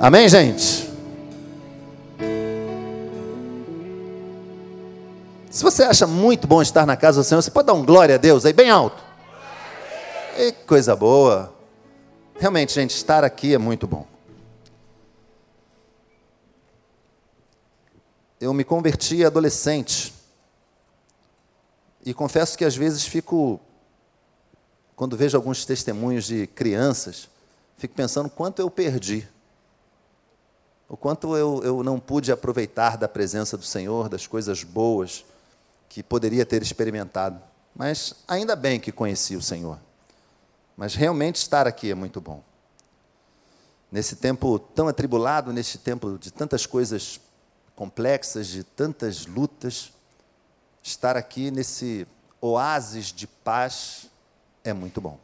[0.00, 0.88] Amém, gente?
[5.50, 8.14] Se você acha muito bom estar na casa do Senhor, você pode dar um glória
[8.14, 9.02] a Deus aí bem alto.
[10.36, 11.52] Que coisa boa.
[12.38, 14.06] Realmente, gente, estar aqui é muito bom.
[18.40, 20.14] Eu me converti adolescente.
[22.06, 23.58] E confesso que às vezes fico,
[24.94, 27.28] quando vejo alguns testemunhos de crianças,
[27.76, 29.26] fico pensando quanto eu perdi.
[30.88, 35.24] O quanto eu, eu não pude aproveitar da presença do Senhor, das coisas boas
[35.88, 37.40] que poderia ter experimentado.
[37.74, 39.78] Mas ainda bem que conheci o Senhor.
[40.76, 42.42] Mas realmente estar aqui é muito bom.
[43.92, 47.20] Nesse tempo tão atribulado, nesse tempo de tantas coisas
[47.74, 49.92] complexas, de tantas lutas,
[50.82, 52.06] estar aqui nesse
[52.40, 54.06] oásis de paz
[54.64, 55.18] é muito bom.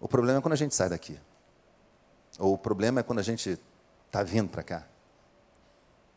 [0.00, 1.18] O problema é quando a gente sai daqui.
[2.38, 3.58] Ou o problema é quando a gente
[4.06, 4.86] está vindo para cá.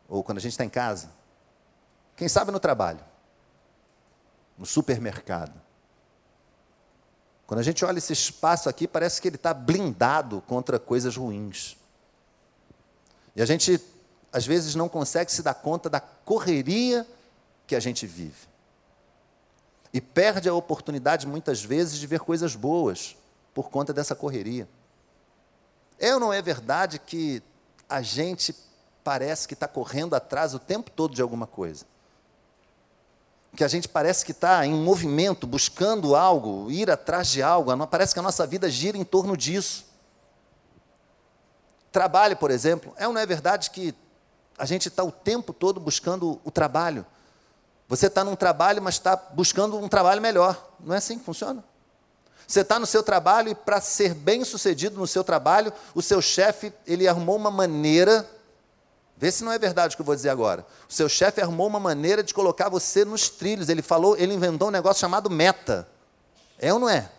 [0.08, 1.10] Ou quando a gente está em casa.
[2.16, 3.00] Quem sabe no trabalho.
[4.58, 5.60] No supermercado.
[7.46, 11.78] Quando a gente olha esse espaço aqui, parece que ele está blindado contra coisas ruins.
[13.36, 13.80] E a gente,
[14.34, 17.08] às vezes, não consegue se dar conta da correria
[17.66, 18.48] que a gente vive.
[19.94, 23.16] E perde a oportunidade, muitas vezes, de ver coisas boas
[23.54, 24.68] por conta dessa correria.
[26.00, 27.42] É ou não é verdade que
[27.90, 28.56] a gente
[29.04, 31.86] parece que está correndo atrás o tempo todo de alguma coisa?
[33.56, 38.14] Que a gente parece que está em movimento, buscando algo, ir atrás de algo, parece
[38.14, 39.86] que a nossa vida gira em torno disso.
[41.92, 43.96] Trabalho, por exemplo, é ou não é verdade que
[44.58, 47.06] a gente está o tempo todo buscando o trabalho?
[47.88, 50.76] Você está num trabalho, mas está buscando um trabalho melhor.
[50.80, 51.64] Não é assim que funciona?
[52.48, 56.22] Você está no seu trabalho e para ser bem sucedido no seu trabalho, o seu
[56.22, 58.26] chefe, ele arrumou uma maneira,
[59.18, 60.66] vê se não é verdade o que eu vou dizer agora.
[60.90, 63.68] O seu chefe arrumou uma maneira de colocar você nos trilhos.
[63.68, 65.86] Ele falou, ele inventou um negócio chamado meta.
[66.58, 67.12] É ou não é?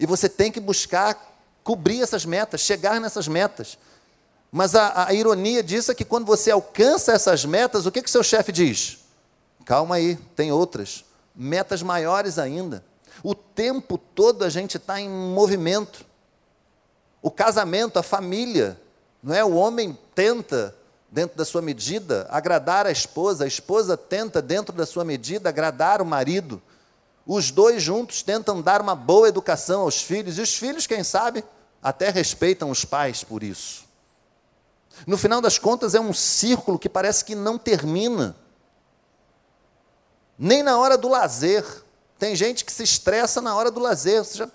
[0.00, 1.16] E você tem que buscar
[1.62, 3.78] cobrir essas metas, chegar nessas metas.
[4.50, 8.08] Mas a, a ironia disso é que quando você alcança essas metas, o que, que
[8.08, 8.98] o seu chefe diz?
[9.64, 11.04] Calma aí, tem outras.
[11.36, 12.84] Metas maiores ainda.
[13.22, 16.04] O tempo todo a gente está em movimento.
[17.20, 18.80] O casamento, a família,
[19.22, 19.44] não é?
[19.44, 20.74] O homem tenta,
[21.10, 26.02] dentro da sua medida, agradar a esposa, a esposa tenta, dentro da sua medida, agradar
[26.02, 26.60] o marido.
[27.24, 31.44] Os dois juntos tentam dar uma boa educação aos filhos, e os filhos, quem sabe,
[31.80, 33.84] até respeitam os pais por isso.
[35.06, 38.36] No final das contas, é um círculo que parece que não termina
[40.38, 41.64] nem na hora do lazer.
[42.22, 44.22] Tem gente que se estressa na hora do lazer.
[44.22, 44.48] Você já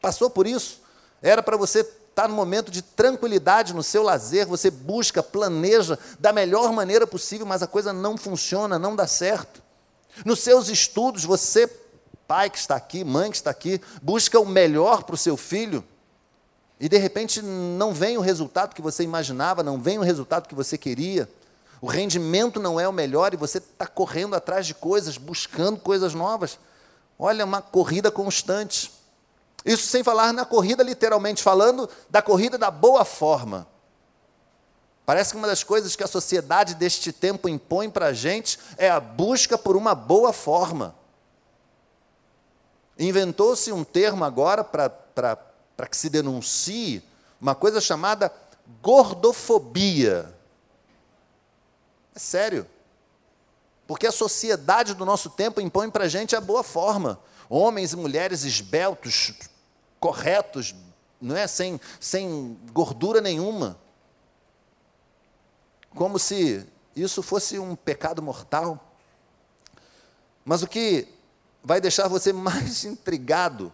[0.00, 0.80] passou por isso?
[1.20, 6.32] Era para você estar no momento de tranquilidade no seu lazer, você busca, planeja da
[6.32, 9.62] melhor maneira possível, mas a coisa não funciona, não dá certo.
[10.24, 11.66] Nos seus estudos, você,
[12.26, 15.84] pai que está aqui, mãe que está aqui, busca o melhor para o seu filho,
[16.80, 20.54] e de repente não vem o resultado que você imaginava, não vem o resultado que
[20.54, 21.28] você queria
[21.84, 26.14] o rendimento não é o melhor e você está correndo atrás de coisas, buscando coisas
[26.14, 26.58] novas.
[27.18, 28.92] Olha, uma corrida constante.
[29.64, 33.66] Isso sem falar na corrida, literalmente falando, da corrida da boa forma.
[35.06, 38.88] Parece que uma das coisas que a sociedade deste tempo impõe para a gente é
[38.90, 40.94] a busca por uma boa forma.
[42.98, 47.02] Inventou-se um termo agora para que se denuncie
[47.40, 48.32] uma coisa chamada
[48.82, 50.34] gordofobia.
[52.14, 52.66] É sério.
[53.86, 57.20] Porque a sociedade do nosso tempo impõe para a gente a boa forma.
[57.48, 59.32] Homens e mulheres esbeltos,
[60.00, 60.74] corretos,
[61.20, 61.46] não é?
[61.46, 63.78] sem, sem gordura nenhuma.
[65.94, 68.92] Como se isso fosse um pecado mortal.
[70.44, 71.08] Mas o que
[71.62, 73.72] vai deixar você mais intrigado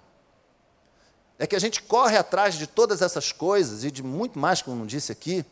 [1.39, 4.87] é que a gente corre atrás de todas essas coisas e de muito mais, como
[4.87, 5.45] disse aqui,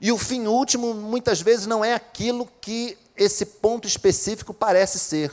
[0.00, 5.32] e o fim último, muitas vezes, não é aquilo que esse ponto específico parece ser.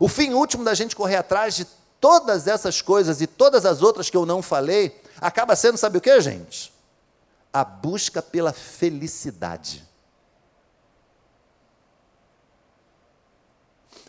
[0.00, 1.66] O fim último da gente correr atrás de
[2.00, 6.00] todas essas coisas e todas as outras que eu não falei, acaba sendo, sabe o
[6.00, 6.72] que, gente?
[7.52, 9.86] A busca pela felicidade.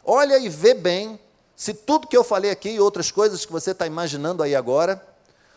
[0.03, 1.19] Olha e vê bem
[1.55, 5.01] se tudo que eu falei aqui e outras coisas que você está imaginando aí agora,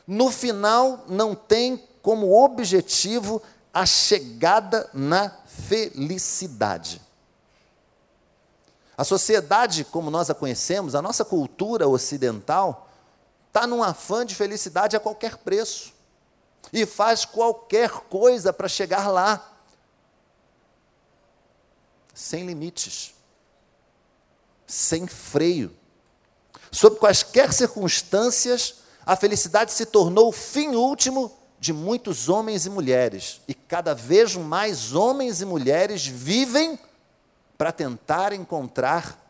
[0.06, 3.42] no final não tem como objetivo
[3.74, 7.02] a chegada na felicidade.
[8.98, 12.90] A sociedade, como nós a conhecemos, a nossa cultura ocidental,
[13.46, 15.96] está num afã de felicidade a qualquer preço.
[16.72, 19.54] e faz qualquer coisa para chegar lá,
[22.12, 23.14] sem limites,
[24.66, 25.74] sem freio.
[26.70, 33.40] Sob quaisquer circunstâncias, a felicidade se tornou o fim último de muitos homens e mulheres,
[33.48, 36.78] e cada vez mais homens e mulheres vivem
[37.58, 39.20] para tentar encontrar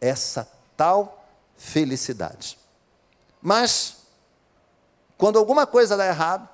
[0.00, 1.26] essa tal
[1.56, 2.56] felicidade.
[3.42, 3.96] Mas,
[5.18, 6.48] quando alguma coisa dá errado,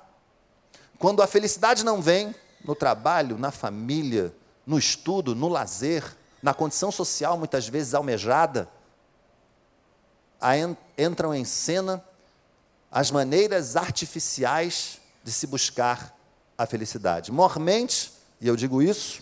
[0.97, 2.35] quando a felicidade não vem
[2.65, 4.33] no trabalho, na família,
[4.65, 6.03] no estudo, no lazer,
[6.41, 8.67] na condição social muitas vezes almejada,
[10.97, 12.03] entram em cena
[12.91, 16.15] as maneiras artificiais de se buscar
[16.57, 17.31] a felicidade.
[17.31, 18.11] Mormente,
[18.41, 19.21] e eu digo isso,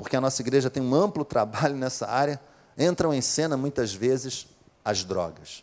[0.00, 2.40] porque a nossa igreja tem um amplo trabalho nessa área,
[2.78, 4.46] entram em cena muitas vezes
[4.82, 5.62] as drogas.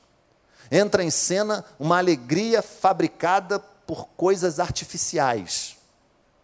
[0.69, 5.75] Entra em cena uma alegria fabricada por coisas artificiais.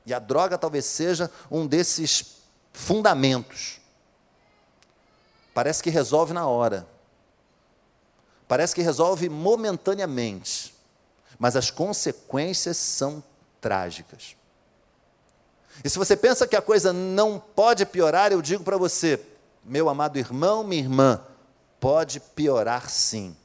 [0.07, 2.37] E a droga talvez seja um desses
[2.71, 3.79] fundamentos.
[5.53, 6.87] Parece que resolve na hora.
[8.47, 10.73] Parece que resolve momentaneamente.
[11.37, 13.23] Mas as consequências são
[13.61, 14.35] trágicas.
[15.83, 19.19] E se você pensa que a coisa não pode piorar, eu digo para você,
[19.63, 21.21] meu amado irmão, minha irmã,
[21.79, 23.35] pode piorar sim.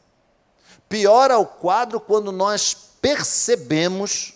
[0.89, 4.35] Piora o quadro quando nós percebemos,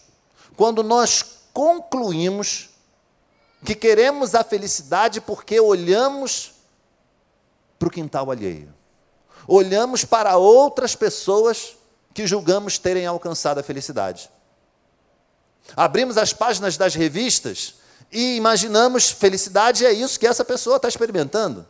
[0.56, 2.70] quando nós concluímos
[3.64, 6.52] que queremos a felicidade porque olhamos
[7.78, 8.72] para o quintal alheio.
[9.46, 11.76] Olhamos para outras pessoas
[12.14, 14.30] que julgamos terem alcançado a felicidade.
[15.76, 17.74] Abrimos as páginas das revistas
[18.10, 21.66] e imaginamos felicidade é isso que essa pessoa está experimentando.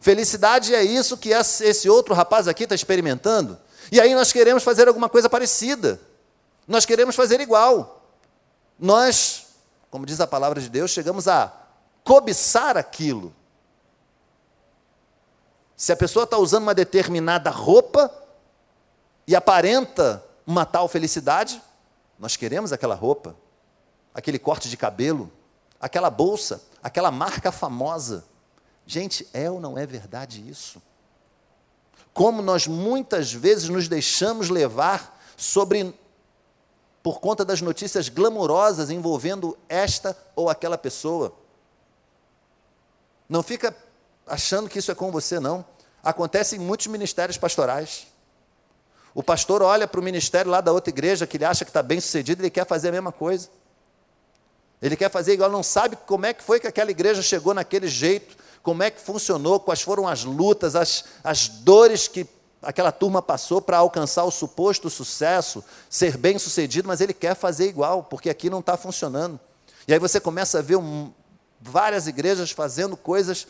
[0.00, 3.58] Felicidade é isso que esse outro rapaz aqui está experimentando.
[3.90, 6.00] E aí nós queremos fazer alguma coisa parecida.
[6.66, 8.02] Nós queremos fazer igual.
[8.78, 9.46] Nós,
[9.90, 11.52] como diz a palavra de Deus, chegamos a
[12.02, 13.34] cobiçar aquilo.
[15.76, 18.12] Se a pessoa está usando uma determinada roupa
[19.26, 21.60] e aparenta uma tal felicidade,
[22.18, 23.34] nós queremos aquela roupa,
[24.14, 25.30] aquele corte de cabelo,
[25.80, 28.24] aquela bolsa, aquela marca famosa.
[28.86, 30.80] Gente, é ou não é verdade isso?
[32.12, 35.92] Como nós muitas vezes nos deixamos levar sobre
[37.02, 41.34] por conta das notícias glamurosas envolvendo esta ou aquela pessoa.
[43.28, 43.76] Não fica
[44.26, 45.64] achando que isso é com você, não.
[46.02, 48.06] Acontece em muitos ministérios pastorais.
[49.14, 51.82] O pastor olha para o ministério lá da outra igreja que ele acha que está
[51.82, 53.50] bem sucedido, ele quer fazer a mesma coisa.
[54.84, 57.88] Ele quer fazer igual, não sabe como é que foi que aquela igreja chegou naquele
[57.88, 62.26] jeito, como é que funcionou, quais foram as lutas, as, as dores que
[62.60, 67.66] aquela turma passou para alcançar o suposto sucesso, ser bem sucedido, mas ele quer fazer
[67.66, 69.40] igual, porque aqui não está funcionando.
[69.88, 71.10] E aí você começa a ver um,
[71.58, 73.46] várias igrejas fazendo coisas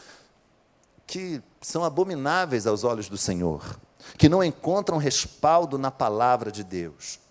[1.04, 3.76] que são abomináveis aos olhos do Senhor,
[4.16, 7.24] que não encontram respaldo na palavra de Deus.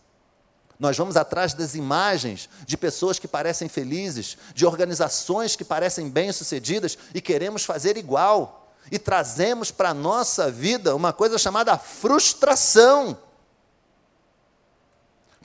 [0.79, 6.97] Nós vamos atrás das imagens de pessoas que parecem felizes, de organizações que parecem bem-sucedidas
[7.13, 8.73] e queremos fazer igual.
[8.91, 13.17] E trazemos para a nossa vida uma coisa chamada frustração.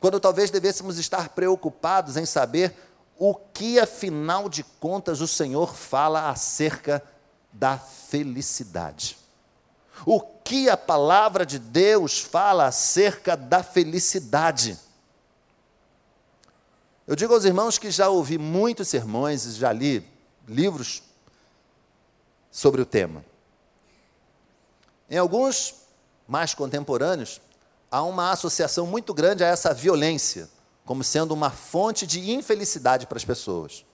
[0.01, 2.75] Quando talvez devêssemos estar preocupados em saber
[3.19, 7.03] o que, afinal de contas, o Senhor fala acerca
[7.53, 9.19] da felicidade.
[10.07, 14.79] O que a palavra de Deus fala acerca da felicidade.
[17.09, 20.07] Eu digo aos irmãos que já ouvi muitos sermões e já li
[20.47, 21.03] livros
[22.51, 23.25] sobre o tema.
[25.09, 25.75] Em alguns
[26.27, 27.41] mais contemporâneos,
[27.91, 30.51] há uma associação muito grande a essa violência,
[30.85, 33.87] como sendo uma fonte de infelicidade para as pessoas.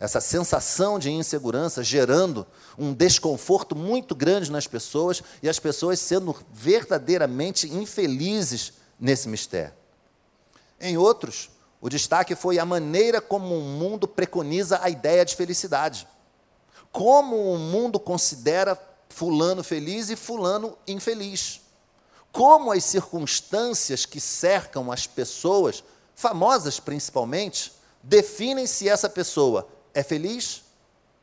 [0.00, 2.46] Essa sensação de insegurança gerando
[2.78, 9.74] um desconforto muito grande nas pessoas e as pessoas sendo verdadeiramente infelizes nesse mistério.
[10.80, 11.50] Em outros,
[11.82, 16.06] o destaque foi a maneira como o mundo preconiza a ideia de felicidade.
[16.92, 21.60] Como o mundo considera fulano feliz e fulano infeliz.
[22.30, 25.82] Como as circunstâncias que cercam as pessoas,
[26.14, 30.62] famosas principalmente, definem se essa pessoa é feliz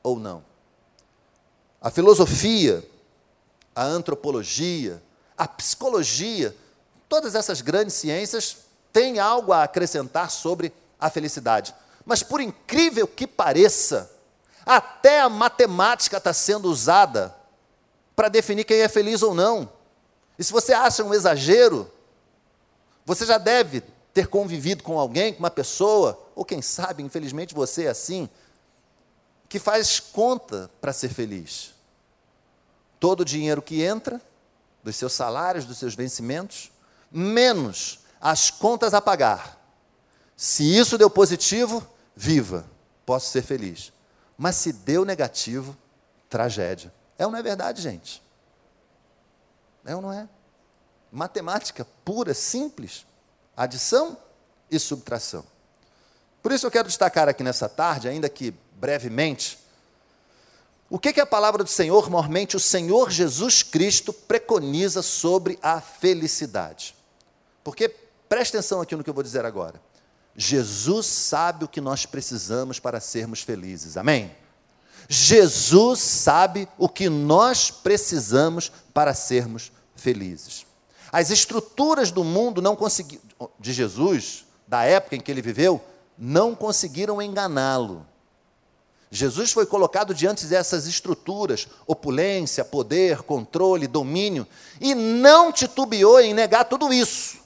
[0.04, 0.44] ou não.
[1.80, 2.86] A filosofia,
[3.74, 5.01] a antropologia,
[5.38, 6.54] a psicologia,
[7.08, 11.74] todas essas grandes ciências tem algo a acrescentar sobre a felicidade.
[12.05, 14.12] Mas, por incrível que pareça,
[14.65, 17.36] até a matemática está sendo usada
[18.15, 19.69] para definir quem é feliz ou não.
[20.38, 21.91] E se você acha um exagero,
[23.05, 23.81] você já deve
[24.13, 28.29] ter convivido com alguém, com uma pessoa, ou quem sabe, infelizmente você é assim,
[29.48, 31.74] que faz conta para ser feliz.
[33.00, 34.22] Todo o dinheiro que entra,
[34.84, 36.72] dos seus salários, dos seus vencimentos,
[37.12, 39.57] menos as contas a pagar.
[40.35, 41.85] Se isso deu positivo,
[42.15, 42.65] viva,
[43.05, 43.91] posso ser feliz.
[44.38, 45.75] Mas se deu negativo,
[46.29, 46.93] tragédia.
[47.17, 48.23] É ou não é verdade, gente?
[49.85, 50.27] É ou não é?
[51.11, 53.05] Matemática pura, simples.
[53.55, 54.17] Adição
[54.71, 55.43] e subtração.
[56.41, 59.59] Por isso eu quero destacar aqui nessa tarde, ainda que brevemente,
[60.89, 65.79] o que, que a palavra do Senhor, normalmente o Senhor Jesus Cristo, preconiza sobre a
[65.79, 66.95] felicidade.
[67.63, 67.93] Porque,
[68.29, 69.81] preste atenção aqui no que eu vou dizer agora.
[70.36, 74.31] Jesus sabe o que nós precisamos para sermos felizes, amém?
[75.09, 80.65] Jesus sabe o que nós precisamos para sermos felizes.
[81.12, 83.24] As estruturas do mundo não conseguiram,
[83.59, 85.83] de Jesus, da época em que ele viveu,
[86.15, 88.05] não conseguiram enganá-lo.
[89.09, 94.45] Jesus foi colocado diante dessas estruturas, opulência, poder, controle, domínio,
[94.79, 97.38] e não titubeou em negar tudo isso.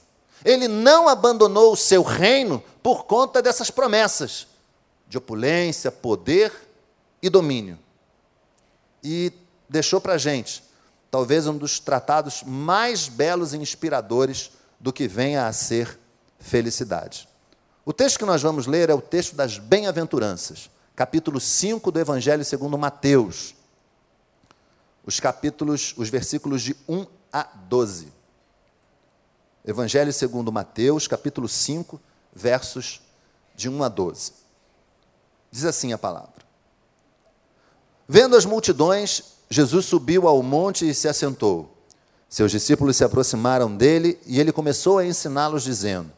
[0.44, 4.46] Ele não abandonou o seu reino por conta dessas promessas
[5.08, 6.52] de opulência, poder
[7.22, 7.78] e domínio.
[9.02, 9.32] E
[9.68, 10.62] deixou para a gente,
[11.10, 15.98] talvez um dos tratados mais belos e inspiradores do que venha a ser
[16.38, 17.28] felicidade.
[17.84, 22.44] O texto que nós vamos ler é o texto das bem-aventuranças, capítulo 5 do Evangelho
[22.44, 23.54] segundo Mateus.
[25.06, 28.13] Os capítulos, os versículos de 1 a 12.
[29.64, 31.98] Evangelho segundo Mateus, capítulo 5,
[32.34, 33.00] versos
[33.56, 34.32] de 1 a 12.
[35.50, 36.44] Diz assim a palavra:
[38.06, 41.74] Vendo as multidões, Jesus subiu ao monte e se assentou.
[42.28, 46.12] Seus discípulos se aproximaram dele e ele começou a ensiná-los, dizendo: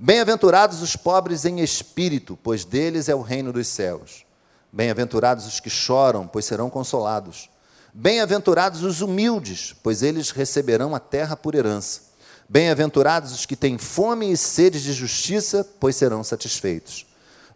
[0.00, 4.24] Bem-aventurados os pobres em espírito, pois deles é o reino dos céus.
[4.72, 7.50] Bem-aventurados os que choram, pois serão consolados.
[7.92, 12.05] Bem-aventurados os humildes, pois eles receberão a terra por herança.
[12.48, 17.04] Bem-aventurados os que têm fome e sede de justiça, pois serão satisfeitos.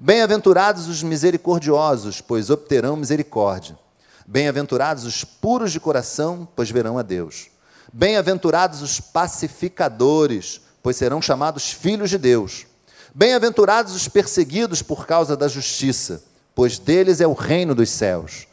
[0.00, 3.78] Bem-aventurados os misericordiosos, pois obterão misericórdia.
[4.26, 7.48] Bem-aventurados os puros de coração, pois verão a Deus.
[7.92, 12.66] Bem-aventurados os pacificadores, pois serão chamados filhos de Deus.
[13.14, 18.48] Bem-aventurados os perseguidos por causa da justiça, pois deles é o reino dos céus.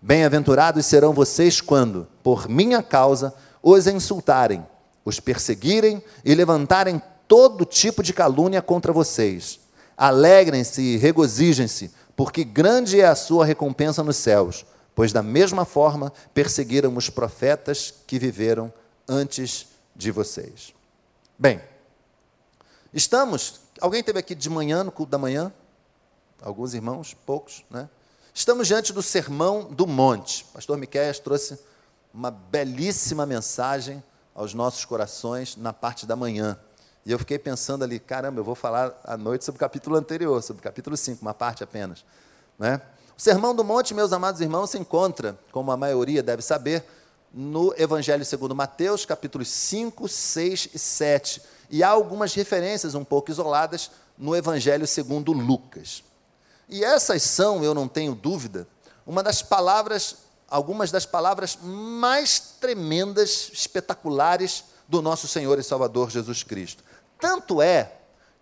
[0.00, 4.66] Bem-aventurados serão vocês quando, por minha causa, os insultarem
[5.04, 9.60] os perseguirem e levantarem todo tipo de calúnia contra vocês.
[9.96, 16.12] Alegrem-se e regozijem-se, porque grande é a sua recompensa nos céus, pois da mesma forma
[16.34, 18.72] perseguiram os profetas que viveram
[19.08, 20.74] antes de vocês.
[21.38, 21.60] Bem,
[22.92, 23.60] estamos.
[23.80, 25.52] Alguém teve aqui de manhã, no culto da manhã?
[26.40, 27.88] Alguns irmãos, poucos, né?
[28.34, 30.44] Estamos diante do sermão do monte.
[30.54, 31.58] Pastor Miquel trouxe
[32.14, 34.02] uma belíssima mensagem
[34.34, 36.58] aos nossos corações na parte da manhã.
[37.04, 40.42] E eu fiquei pensando ali, caramba, eu vou falar à noite sobre o capítulo anterior,
[40.42, 42.04] sobre o capítulo 5, uma parte apenas.
[42.58, 42.80] Né?
[43.16, 46.84] O Sermão do Monte, meus amados irmãos, se encontra, como a maioria deve saber,
[47.32, 51.42] no Evangelho segundo Mateus, capítulos 5, 6 e 7.
[51.70, 56.04] E há algumas referências um pouco isoladas no Evangelho segundo Lucas.
[56.68, 58.66] E essas são, eu não tenho dúvida,
[59.06, 60.18] uma das palavras
[60.52, 66.84] algumas das palavras mais tremendas, espetaculares do nosso Senhor e Salvador Jesus Cristo.
[67.18, 67.90] Tanto é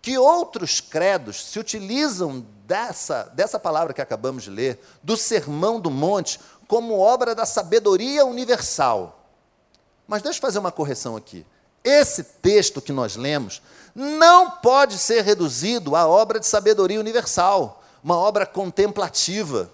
[0.01, 5.89] que outros credos se utilizam dessa, dessa palavra que acabamos de ler, do Sermão do
[5.89, 6.37] Monte,
[6.67, 9.25] como obra da sabedoria universal.
[10.05, 11.45] Mas deixa eu fazer uma correção aqui.
[11.81, 13.61] Esse texto que nós lemos
[13.95, 19.71] não pode ser reduzido à obra de sabedoria universal, uma obra contemplativa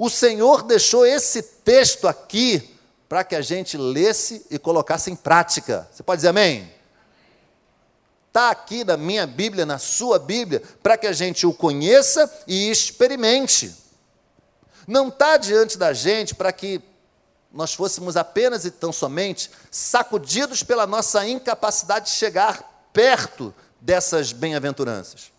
[0.00, 2.74] o Senhor deixou esse texto aqui
[3.06, 5.86] para que a gente lesse e colocasse em prática.
[5.92, 6.72] Você pode dizer amém?
[8.28, 12.70] Está aqui na minha Bíblia, na sua Bíblia, para que a gente o conheça e
[12.70, 13.76] experimente.
[14.88, 16.80] Não está diante da gente para que
[17.52, 25.30] nós fôssemos apenas e tão somente sacudidos pela nossa incapacidade de chegar perto dessas bem-aventuranças.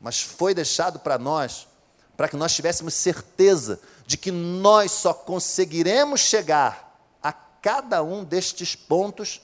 [0.00, 1.68] Mas foi deixado para nós
[2.16, 8.74] para que nós tivéssemos certeza de que nós só conseguiremos chegar a cada um destes
[8.74, 9.42] pontos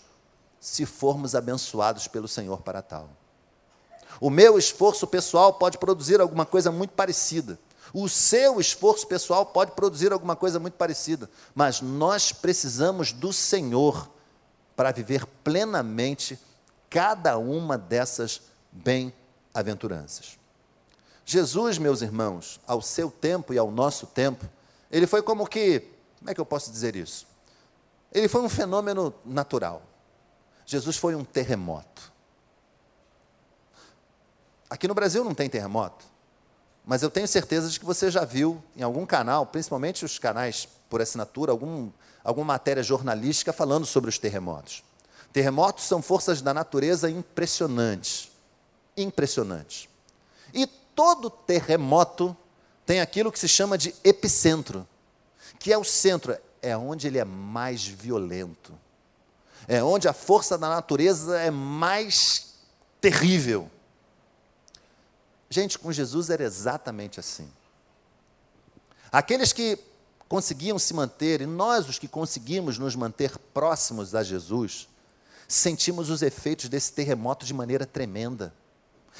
[0.60, 3.10] se formos abençoados pelo Senhor para tal.
[4.20, 7.58] O meu esforço pessoal pode produzir alguma coisa muito parecida.
[7.92, 14.08] O seu esforço pessoal pode produzir alguma coisa muito parecida, mas nós precisamos do Senhor
[14.74, 16.38] para viver plenamente
[16.88, 20.38] cada uma dessas bem-aventuranças.
[21.24, 24.44] Jesus, meus irmãos, ao seu tempo e ao nosso tempo,
[24.90, 25.80] ele foi como que,
[26.18, 27.26] como é que eu posso dizer isso?
[28.12, 29.82] Ele foi um fenômeno natural.
[30.66, 32.12] Jesus foi um terremoto.
[34.68, 36.04] Aqui no Brasil não tem terremoto,
[36.84, 40.66] mas eu tenho certeza de que você já viu em algum canal, principalmente os canais
[40.88, 41.90] por assinatura, algum,
[42.24, 44.82] alguma matéria jornalística falando sobre os terremotos.
[45.32, 48.30] Terremotos são forças da natureza impressionantes.
[48.96, 49.88] Impressionantes.
[50.52, 52.36] E todo terremoto
[52.84, 54.86] tem aquilo que se chama de epicentro,
[55.58, 58.72] que é o centro, é onde ele é mais violento.
[59.68, 62.54] É onde a força da natureza é mais
[63.00, 63.70] terrível.
[65.48, 67.48] Gente, com Jesus era exatamente assim.
[69.10, 69.78] Aqueles que
[70.28, 74.88] conseguiam se manter, e nós, os que conseguimos nos manter próximos a Jesus,
[75.46, 78.52] sentimos os efeitos desse terremoto de maneira tremenda.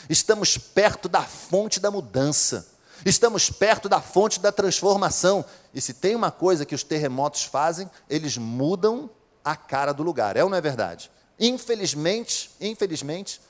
[0.08, 2.68] Estamos perto da fonte da mudança.
[3.04, 5.44] Estamos perto da fonte da transformação.
[5.74, 9.10] E se tem uma coisa que os terremotos fazem, eles mudam
[9.44, 10.36] a cara do lugar.
[10.36, 11.10] É ou não é verdade?
[11.38, 13.40] Infelizmente, infelizmente,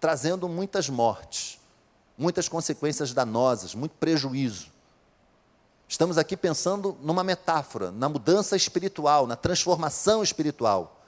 [0.00, 1.60] trazendo muitas mortes,
[2.16, 4.72] muitas consequências danosas, muito prejuízo.
[5.88, 11.02] Estamos aqui pensando numa metáfora, na mudança espiritual, na transformação espiritual.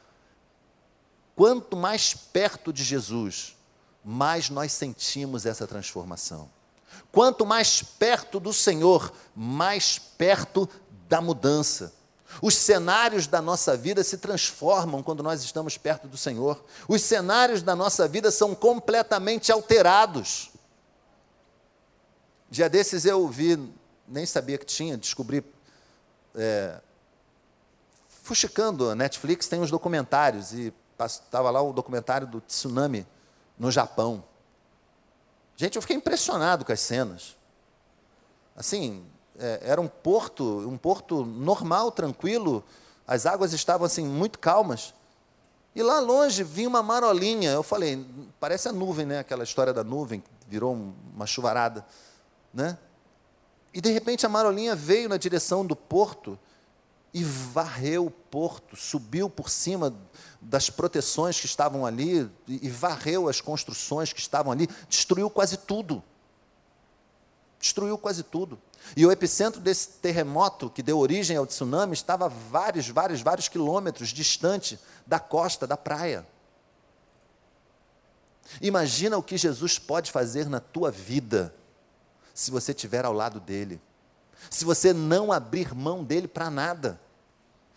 [1.35, 3.57] Quanto mais perto de Jesus,
[4.05, 6.51] mais nós sentimos essa transformação.
[7.11, 10.69] Quanto mais perto do Senhor, mais perto
[11.09, 11.93] da mudança.
[12.43, 16.63] Os cenários da nossa vida se transformam quando nós estamos perto do Senhor.
[16.89, 20.51] Os cenários da nossa vida são completamente alterados.
[22.51, 23.73] Dia desses eu vi,
[24.07, 25.45] nem sabia que tinha, descobri.
[26.35, 26.81] É,
[28.23, 33.07] fuxicando a Netflix, tem uns documentários, e estava lá o documentário do tsunami
[33.59, 34.25] no Japão.
[35.57, 37.37] Gente, eu fiquei impressionado com as cenas.
[38.57, 39.05] Assim,
[39.39, 42.65] é, era um porto, um porto normal, tranquilo,
[43.07, 44.95] as águas estavam assim muito calmas.
[45.75, 47.51] E lá longe vinha uma marolinha.
[47.51, 48.07] Eu falei,
[48.39, 49.19] parece a nuvem, né?
[49.19, 50.73] Aquela história da nuvem que virou
[51.15, 51.85] uma chuvarada,
[52.53, 52.79] né?
[53.73, 56.39] E de repente a marolinha veio na direção do porto
[57.15, 59.95] e varreu o porto, subiu por cima
[60.41, 66.03] das proteções que estavam ali e varreu as construções que estavam ali, destruiu quase tudo.
[67.61, 68.61] Destruiu quase tudo.
[68.97, 74.09] E o epicentro desse terremoto que deu origem ao tsunami estava vários, vários, vários quilômetros
[74.09, 76.27] distante da costa, da praia.
[78.61, 81.55] Imagina o que Jesus pode fazer na tua vida
[82.35, 83.81] se você estiver ao lado dele.
[84.51, 87.01] Se você não abrir mão dele para nada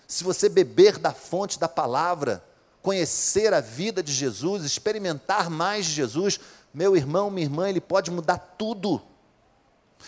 [0.07, 2.41] se você beber da fonte da palavra,
[2.81, 6.39] conhecer a vida de Jesus, experimentar mais de Jesus,
[6.73, 9.01] meu irmão, minha irmã, ele pode mudar tudo.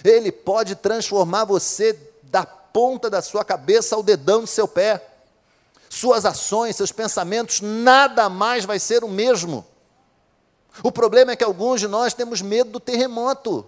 [0.03, 5.05] Ele pode transformar você da ponta da sua cabeça ao dedão do seu pé.
[5.89, 9.65] Suas ações, seus pensamentos, nada mais vai ser o mesmo.
[10.81, 13.67] O problema é que alguns de nós temos medo do terremoto.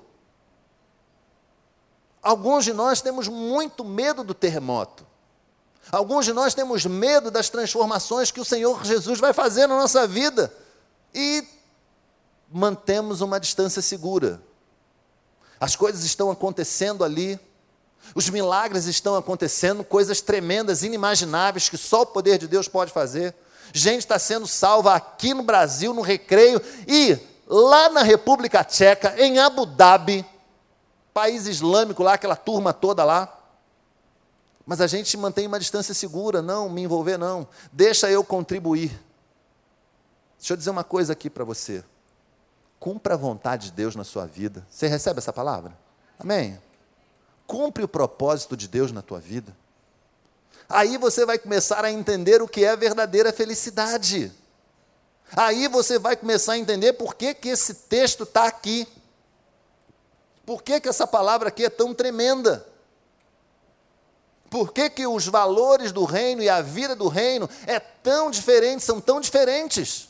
[2.22, 5.06] Alguns de nós temos muito medo do terremoto.
[5.92, 10.08] Alguns de nós temos medo das transformações que o Senhor Jesus vai fazer na nossa
[10.08, 10.54] vida
[11.14, 11.44] e
[12.50, 14.42] mantemos uma distância segura.
[15.60, 17.40] As coisas estão acontecendo ali,
[18.16, 23.34] os milagres estão acontecendo, coisas tremendas, inimagináveis que só o poder de Deus pode fazer.
[23.74, 29.40] Gente está sendo salva aqui no Brasil, no recreio, e lá na República Tcheca, em
[29.40, 30.26] Abu Dhabi,
[31.14, 33.38] país islâmico lá, aquela turma toda lá.
[34.66, 37.48] Mas a gente mantém uma distância segura, não me envolver, não.
[37.72, 38.92] Deixa eu contribuir.
[40.38, 41.84] Deixa eu dizer uma coisa aqui para você.
[42.80, 44.66] Cumpra a vontade de Deus na sua vida.
[44.70, 45.78] Você recebe essa palavra?
[46.18, 46.60] Amém?
[47.46, 49.56] Cumpre o propósito de Deus na tua vida.
[50.70, 54.32] Aí você vai começar a entender o que é a verdadeira felicidade.
[55.36, 58.88] Aí você vai começar a entender por que, que esse texto está aqui.
[60.52, 62.68] Por que, que essa palavra aqui é tão tremenda.
[64.50, 68.84] Por que, que os valores do reino e a vida do reino é tão diferente,
[68.84, 70.10] são tão diferentes?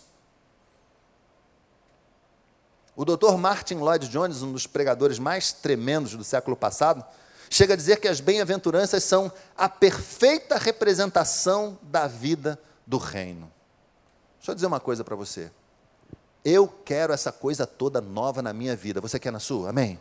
[2.95, 3.38] O Dr.
[3.38, 7.06] Martin Lloyd Jones, um dos pregadores mais tremendos do século passado,
[7.47, 13.51] chega a dizer que as bem-aventuranças são a perfeita representação da vida do reino.
[14.39, 15.51] Deixa eu dizer uma coisa para você.
[16.43, 18.99] Eu quero essa coisa toda nova na minha vida.
[18.99, 19.69] Você quer na sua?
[19.69, 19.99] Amém?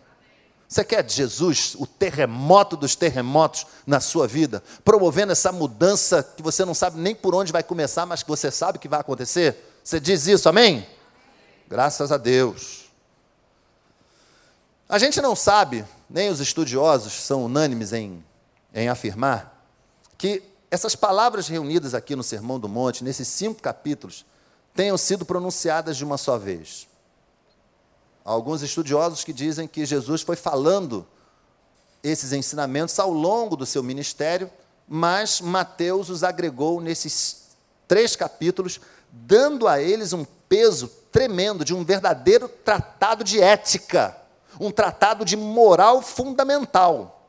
[0.70, 6.64] Você quer Jesus, o terremoto dos terremotos na sua vida, promovendo essa mudança que você
[6.64, 9.80] não sabe nem por onde vai começar, mas que você sabe que vai acontecer?
[9.82, 10.86] Você diz isso, amém?
[11.68, 12.88] Graças a Deus.
[14.88, 18.24] A gente não sabe, nem os estudiosos são unânimes em,
[18.72, 19.66] em afirmar,
[20.16, 24.24] que essas palavras reunidas aqui no Sermão do Monte, nesses cinco capítulos,
[24.72, 26.86] tenham sido pronunciadas de uma só vez.
[28.24, 31.06] Alguns estudiosos que dizem que Jesus foi falando
[32.02, 34.50] esses ensinamentos ao longo do seu ministério,
[34.88, 37.56] mas Mateus os agregou nesses
[37.86, 38.80] três capítulos,
[39.10, 44.16] dando a eles um peso tremendo de um verdadeiro tratado de ética,
[44.60, 47.20] um tratado de moral fundamental.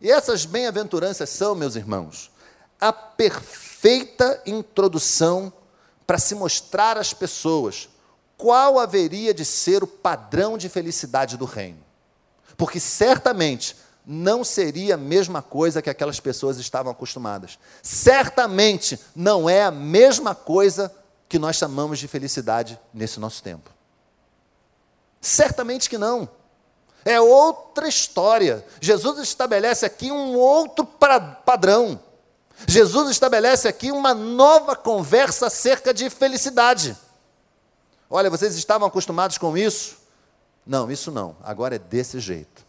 [0.00, 2.30] E essas bem-aventuranças são, meus irmãos,
[2.80, 5.52] a perfeita introdução
[6.06, 7.89] para se mostrar às pessoas
[8.40, 11.78] qual haveria de ser o padrão de felicidade do reino.
[12.56, 13.76] Porque certamente
[14.06, 17.58] não seria a mesma coisa que aquelas pessoas estavam acostumadas.
[17.82, 20.92] Certamente não é a mesma coisa
[21.28, 23.70] que nós chamamos de felicidade nesse nosso tempo.
[25.20, 26.26] Certamente que não.
[27.04, 28.64] É outra história.
[28.80, 30.84] Jesus estabelece aqui um outro
[31.44, 32.00] padrão.
[32.66, 36.96] Jesus estabelece aqui uma nova conversa acerca de felicidade.
[38.10, 39.98] Olha, vocês estavam acostumados com isso?
[40.66, 41.36] Não, isso não.
[41.44, 42.66] Agora é desse jeito.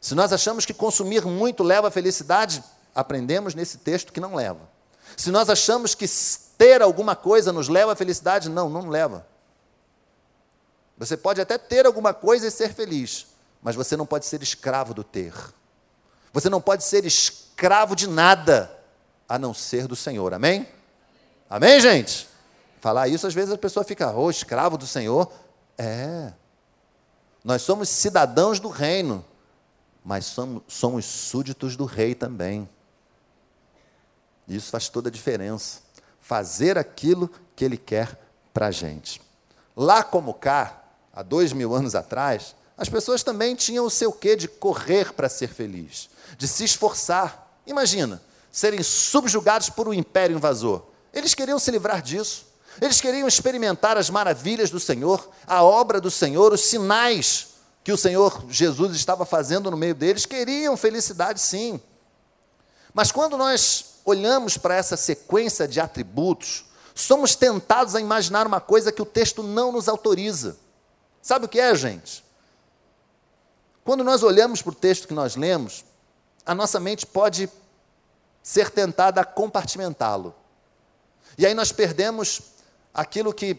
[0.00, 4.60] Se nós achamos que consumir muito leva à felicidade, aprendemos nesse texto que não leva.
[5.16, 6.06] Se nós achamos que
[6.56, 9.26] ter alguma coisa nos leva à felicidade, não, não leva.
[10.96, 13.26] Você pode até ter alguma coisa e ser feliz,
[13.62, 15.34] mas você não pode ser escravo do ter.
[16.32, 18.70] Você não pode ser escravo de nada
[19.28, 20.32] a não ser do Senhor.
[20.34, 20.68] Amém?
[21.48, 22.27] Amém, gente?
[22.80, 25.30] Falar isso, às vezes a pessoa fica, oh, escravo do Senhor.
[25.76, 26.32] É.
[27.44, 29.24] Nós somos cidadãos do reino,
[30.04, 32.68] mas somos, somos súditos do rei também.
[34.46, 35.80] Isso faz toda a diferença.
[36.20, 38.18] Fazer aquilo que ele quer
[38.52, 39.20] para a gente.
[39.76, 44.36] Lá como cá, há dois mil anos atrás, as pessoas também tinham o seu quê
[44.36, 47.60] de correr para ser feliz, de se esforçar.
[47.66, 50.84] Imagina, serem subjugados por um império invasor.
[51.12, 52.47] Eles queriam se livrar disso.
[52.80, 57.48] Eles queriam experimentar as maravilhas do Senhor, a obra do Senhor, os sinais
[57.82, 60.26] que o Senhor Jesus estava fazendo no meio deles.
[60.26, 61.80] Queriam felicidade, sim.
[62.92, 66.64] Mas quando nós olhamos para essa sequência de atributos,
[66.94, 70.56] somos tentados a imaginar uma coisa que o texto não nos autoriza.
[71.22, 72.24] Sabe o que é, gente?
[73.84, 75.84] Quando nós olhamos para o texto que nós lemos,
[76.44, 77.50] a nossa mente pode
[78.42, 80.34] ser tentada a compartimentá-lo.
[81.36, 82.40] E aí nós perdemos
[82.98, 83.56] aquilo que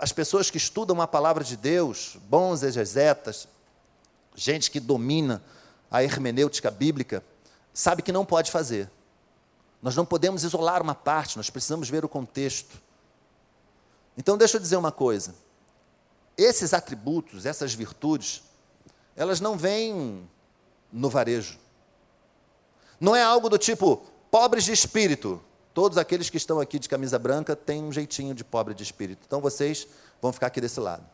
[0.00, 3.46] as pessoas que estudam a palavra de Deus, bons exegetas,
[4.34, 5.44] gente que domina
[5.90, 7.22] a hermenêutica bíblica,
[7.74, 8.90] sabe que não pode fazer.
[9.82, 12.80] Nós não podemos isolar uma parte, nós precisamos ver o contexto.
[14.16, 15.34] Então, deixa eu dizer uma coisa:
[16.38, 18.42] esses atributos, essas virtudes,
[19.14, 20.26] elas não vêm
[20.90, 21.58] no varejo.
[22.98, 23.98] Não é algo do tipo,
[24.30, 28.42] pobres de espírito, Todos aqueles que estão aqui de camisa branca têm um jeitinho de
[28.42, 29.22] pobre de espírito.
[29.26, 29.86] Então vocês
[30.20, 31.04] vão ficar aqui desse lado.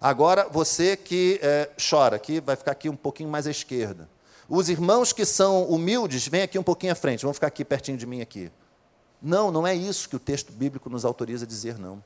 [0.00, 4.08] Agora, você que é, chora aqui, vai ficar aqui um pouquinho mais à esquerda.
[4.48, 7.98] Os irmãos que são humildes, vem aqui um pouquinho à frente, vão ficar aqui pertinho
[7.98, 8.50] de mim aqui.
[9.20, 12.02] Não, não é isso que o texto bíblico nos autoriza a dizer, não.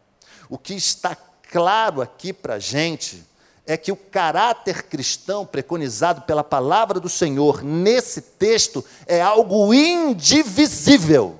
[0.49, 1.17] O que está
[1.51, 3.25] claro aqui para a gente
[3.67, 11.39] é que o caráter cristão preconizado pela palavra do Senhor nesse texto é algo indivisível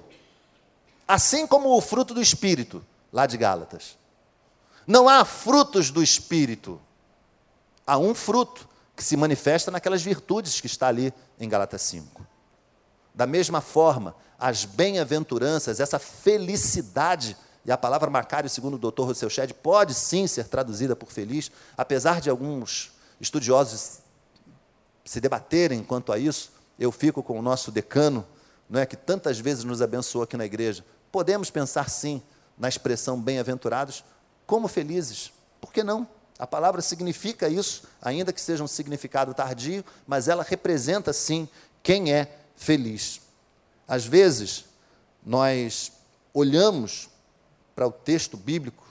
[1.11, 3.99] assim como o fruto do Espírito, lá de Gálatas.
[4.87, 6.81] Não há frutos do Espírito,
[7.85, 12.25] há um fruto que se manifesta naquelas virtudes que está ali em Gálatas 5.
[13.13, 19.29] Da mesma forma, as bem-aventuranças, essa felicidade, e a palavra Macário, segundo o doutor Rousseau
[19.29, 23.99] Shedd, pode sim ser traduzida por feliz, apesar de alguns estudiosos
[25.05, 28.25] se debaterem quanto a isso, eu fico com o nosso decano,
[28.69, 32.23] não é, que tantas vezes nos abençoou aqui na igreja, Podemos pensar sim
[32.59, 34.05] na expressão bem-aventurados
[34.47, 35.33] como felizes.
[35.61, 36.07] Por que não?
[36.39, 41.49] A palavra significa isso, ainda que seja um significado tardio, mas ela representa sim
[41.83, 43.21] quem é feliz.
[43.87, 44.65] Às vezes,
[45.25, 45.93] nós
[46.33, 47.09] olhamos
[47.75, 48.87] para o texto bíblico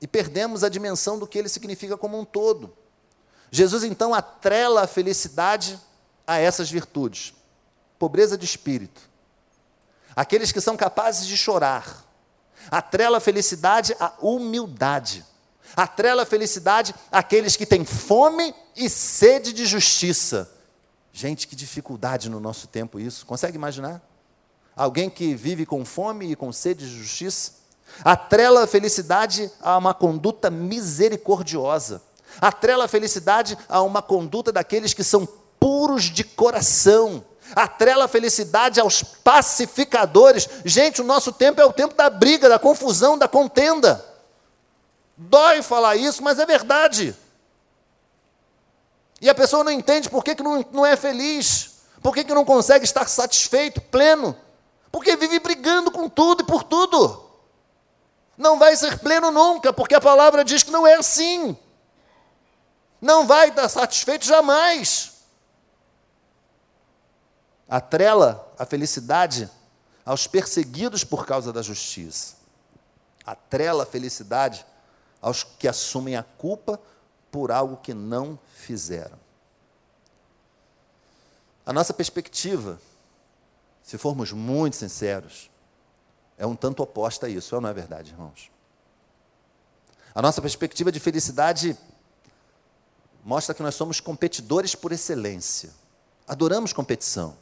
[0.00, 2.72] e perdemos a dimensão do que ele significa como um todo.
[3.50, 5.78] Jesus então atrela a felicidade
[6.26, 7.34] a essas virtudes:
[7.98, 9.09] pobreza de espírito,
[10.20, 12.04] aqueles que são capazes de chorar.
[12.70, 15.24] Atrela a felicidade à humildade.
[15.74, 20.52] Atrela a felicidade àqueles que têm fome e sede de justiça.
[21.10, 23.24] Gente, que dificuldade no nosso tempo isso.
[23.24, 24.02] Consegue imaginar?
[24.76, 27.52] Alguém que vive com fome e com sede de justiça?
[28.04, 32.02] Atrela a felicidade a uma conduta misericordiosa.
[32.38, 35.26] Atrela a felicidade a uma conduta daqueles que são
[35.58, 37.24] puros de coração.
[37.54, 40.48] Atrela a felicidade aos pacificadores.
[40.64, 44.04] Gente, o nosso tempo é o tempo da briga, da confusão, da contenda.
[45.16, 47.14] Dói falar isso, mas é verdade.
[49.20, 52.32] E a pessoa não entende por que, que não, não é feliz, por que, que
[52.32, 54.34] não consegue estar satisfeito, pleno,
[54.90, 57.22] porque vive brigando com tudo e por tudo.
[58.36, 61.54] Não vai ser pleno nunca, porque a palavra diz que não é assim.
[62.98, 65.19] Não vai estar satisfeito jamais.
[67.70, 69.48] Atrela a felicidade
[70.04, 72.34] aos perseguidos por causa da justiça.
[73.24, 74.66] Atrela a felicidade
[75.22, 76.80] aos que assumem a culpa
[77.30, 79.16] por algo que não fizeram.
[81.64, 82.80] A nossa perspectiva,
[83.84, 85.48] se formos muito sinceros,
[86.36, 88.50] é um tanto oposta a isso, não é verdade, irmãos?
[90.12, 91.78] A nossa perspectiva de felicidade
[93.22, 95.70] mostra que nós somos competidores por excelência.
[96.26, 97.36] Adoramos competição.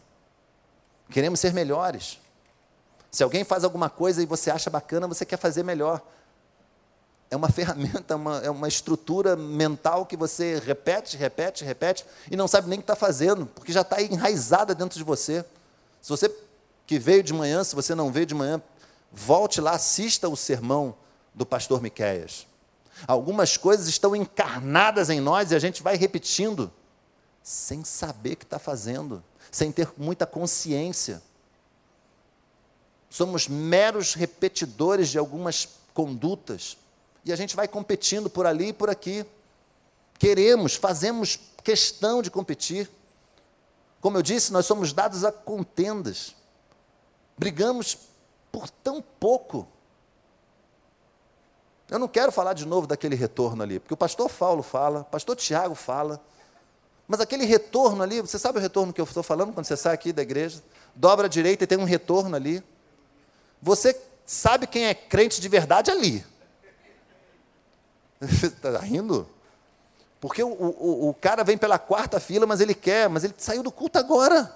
[1.10, 2.20] Queremos ser melhores.
[3.10, 6.02] Se alguém faz alguma coisa e você acha bacana, você quer fazer melhor
[7.30, 12.48] é uma ferramenta, uma, é uma estrutura mental que você repete, repete, repete e não
[12.48, 15.44] sabe nem o que está fazendo, porque já está enraizada dentro de você.
[16.00, 16.34] Se você
[16.86, 18.62] que veio de manhã, se você não veio de manhã,
[19.12, 20.94] volte lá, assista o sermão
[21.34, 22.46] do pastor Miqueias.
[23.06, 26.72] Algumas coisas estão encarnadas em nós e a gente vai repetindo,
[27.42, 31.22] sem saber o que está fazendo, sem ter muita consciência.
[33.10, 36.76] Somos meros repetidores de algumas condutas
[37.24, 39.24] e a gente vai competindo por ali e por aqui.
[40.18, 42.90] Queremos, fazemos questão de competir.
[44.00, 46.34] Como eu disse, nós somos dados a contendas.
[47.36, 47.98] Brigamos
[48.50, 49.66] por tão pouco.
[51.90, 55.04] Eu não quero falar de novo daquele retorno ali, porque o pastor Paulo fala, o
[55.04, 56.20] pastor Tiago fala.
[57.08, 59.94] Mas aquele retorno ali, você sabe o retorno que eu estou falando quando você sai
[59.94, 60.62] aqui da igreja?
[60.94, 62.62] Dobra a direita e tem um retorno ali.
[63.62, 66.22] Você sabe quem é crente de verdade ali.
[68.20, 69.26] Está rindo?
[70.20, 73.62] Porque o, o, o, cara vem pela quarta fila, mas ele quer, mas ele saiu
[73.62, 74.54] do culto agora.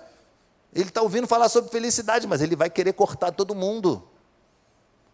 [0.75, 4.07] Ele está ouvindo falar sobre felicidade, mas ele vai querer cortar todo mundo.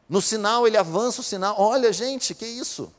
[0.08, 1.54] No sinal, ele avança o sinal.
[1.58, 2.92] Olha, gente, que isso?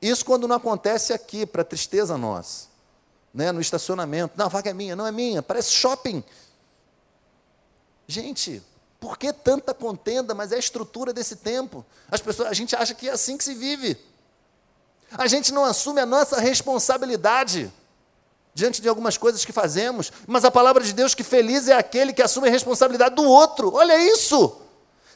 [0.00, 2.68] Isso quando não acontece aqui, para tristeza nossa.
[3.32, 4.34] Né, no estacionamento.
[4.36, 6.24] Não, a vaga é minha, não é minha, parece shopping.
[8.08, 8.60] Gente,
[8.98, 10.34] por que tanta contenda?
[10.34, 11.86] Mas é a estrutura desse tempo.
[12.10, 13.96] As pessoas, a gente acha que é assim que se vive.
[15.12, 17.72] A gente não assume a nossa responsabilidade
[18.52, 22.12] diante de algumas coisas que fazemos, mas a palavra de Deus que feliz é aquele
[22.12, 23.72] que assume a responsabilidade do outro.
[23.74, 24.60] Olha isso!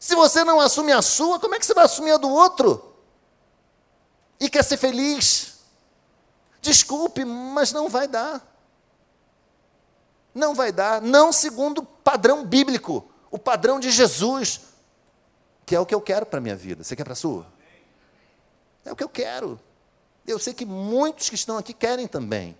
[0.00, 2.94] Se você não assume a sua, como é que você vai assumir a do outro?
[4.38, 5.54] E quer ser feliz?
[6.64, 8.42] Desculpe, mas não vai dar.
[10.35, 14.62] Não vai dar, não segundo o padrão bíblico, o padrão de Jesus,
[15.66, 16.83] que é o que eu quero para a minha vida.
[16.83, 17.46] Você quer para a sua?
[18.83, 19.61] É o que eu quero.
[20.27, 22.57] Eu sei que muitos que estão aqui querem também.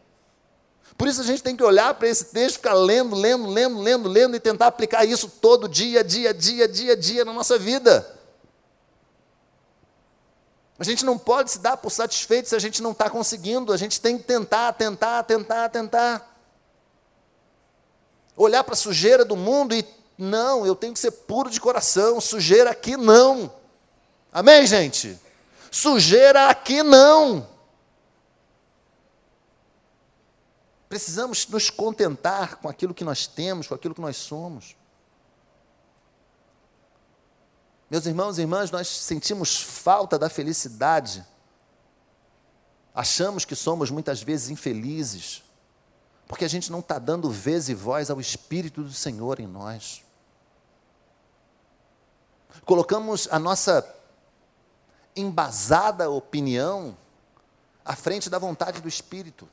[0.99, 4.09] Por isso a gente tem que olhar para esse texto, ficar lendo, lendo, lendo, lendo,
[4.09, 8.07] lendo e tentar aplicar isso todo dia, dia, dia, dia, dia na nossa vida.
[10.79, 13.77] A gente não pode se dar por satisfeito se a gente não está conseguindo, a
[13.77, 16.39] gente tem que tentar, tentar, tentar, tentar.
[18.37, 19.87] Olhar para a sujeira do mundo e,
[20.19, 23.53] não, eu tenho que ser puro de coração, sujeira aqui não.
[24.33, 25.19] Amém, gente?
[25.71, 27.47] Sujeira aqui não.
[30.89, 34.77] Precisamos nos contentar com aquilo que nós temos, com aquilo que nós somos.
[37.91, 41.25] Meus irmãos e irmãs, nós sentimos falta da felicidade.
[42.95, 45.43] Achamos que somos muitas vezes infelizes,
[46.27, 50.03] porque a gente não está dando vez e voz ao Espírito do Senhor em nós.
[52.65, 53.87] Colocamos a nossa
[55.17, 56.97] embasada opinião
[57.85, 59.49] à frente da vontade do Espírito.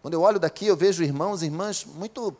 [0.00, 2.34] Quando eu olho daqui, eu vejo irmãos e irmãs muito,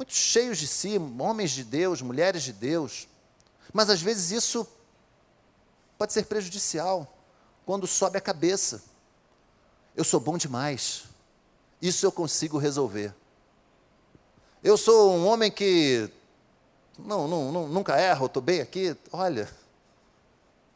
[0.00, 3.06] muito cheios de si, homens de Deus, mulheres de Deus.
[3.70, 4.66] Mas às vezes isso
[5.98, 7.06] pode ser prejudicial
[7.66, 8.82] quando sobe a cabeça.
[9.94, 11.04] Eu sou bom demais.
[11.82, 13.14] Isso eu consigo resolver.
[14.64, 16.10] Eu sou um homem que
[16.98, 18.96] não, não, não nunca erro, estou bem aqui.
[19.12, 19.50] Olha,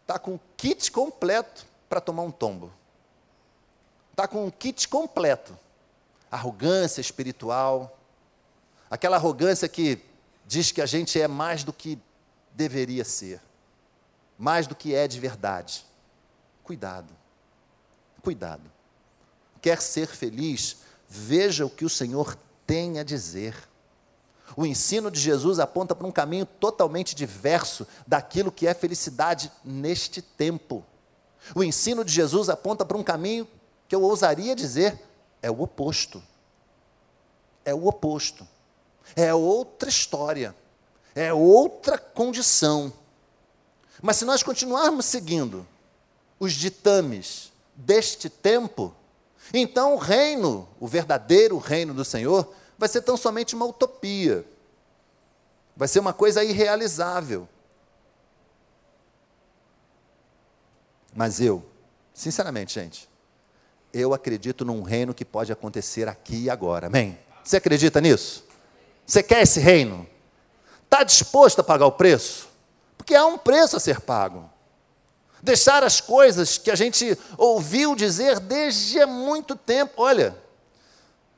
[0.02, 2.70] está com o kit completo para tomar um tombo.
[4.10, 5.58] Está com um kit completo
[6.30, 7.96] arrogância espiritual,
[8.90, 10.00] aquela arrogância que
[10.46, 11.98] diz que a gente é mais do que
[12.52, 13.40] deveria ser,
[14.38, 15.84] mais do que é de verdade.
[16.62, 17.12] Cuidado.
[18.22, 18.70] Cuidado.
[19.60, 20.78] Quer ser feliz?
[21.08, 23.56] Veja o que o Senhor tem a dizer.
[24.56, 30.22] O ensino de Jesus aponta para um caminho totalmente diverso daquilo que é felicidade neste
[30.22, 30.84] tempo.
[31.54, 33.46] O ensino de Jesus aponta para um caminho
[33.88, 34.98] que eu ousaria dizer
[35.42, 36.22] é o oposto.
[37.64, 38.46] É o oposto.
[39.16, 40.54] É outra história.
[41.14, 42.92] É outra condição.
[44.02, 45.66] Mas se nós continuarmos seguindo
[46.38, 48.94] os ditames deste tempo,
[49.52, 54.44] então o reino, o verdadeiro reino do Senhor, vai ser tão somente uma utopia.
[55.76, 57.48] Vai ser uma coisa irrealizável.
[61.14, 61.64] Mas eu,
[62.12, 63.08] sinceramente, gente,
[63.92, 66.88] eu acredito num reino que pode acontecer aqui e agora.
[66.88, 67.18] Amém?
[67.44, 68.44] Você acredita nisso?
[69.06, 70.06] Você quer esse reino?
[70.84, 72.48] Está disposto a pagar o preço?
[72.96, 74.48] Porque há um preço a ser pago.
[75.42, 79.92] Deixar as coisas que a gente ouviu dizer desde muito tempo.
[79.98, 80.34] Olha,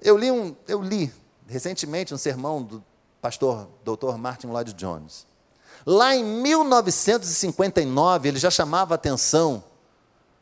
[0.00, 1.12] eu li, um, eu li
[1.48, 2.84] recentemente um sermão do
[3.20, 4.16] pastor Dr.
[4.16, 5.26] Martin Lloyd Jones.
[5.84, 9.64] Lá em 1959, ele já chamava atenção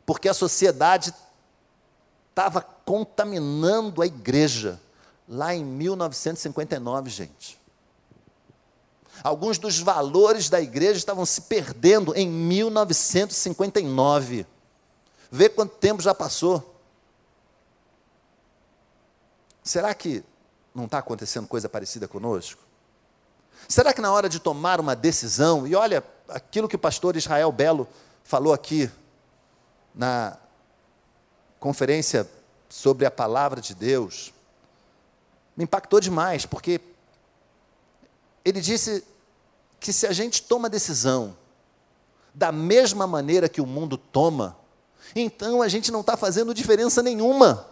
[0.05, 1.13] porque a sociedade
[2.29, 4.79] estava contaminando a igreja.
[5.27, 7.59] Lá em 1959, gente.
[9.23, 14.45] Alguns dos valores da igreja estavam se perdendo em 1959.
[15.31, 16.75] Vê quanto tempo já passou.
[19.63, 20.23] Será que
[20.75, 22.61] não está acontecendo coisa parecida conosco?
[23.67, 27.51] Será que na hora de tomar uma decisão, e olha aquilo que o pastor Israel
[27.51, 27.87] Belo
[28.23, 28.91] falou aqui
[29.95, 30.37] na
[31.59, 32.29] conferência
[32.69, 34.34] sobre a palavra de Deus,
[35.55, 36.81] me impactou demais, porque
[38.43, 39.03] ele disse
[39.79, 41.35] que se a gente toma decisão
[42.33, 44.57] da mesma maneira que o mundo toma,
[45.15, 47.67] então a gente não está fazendo diferença nenhuma.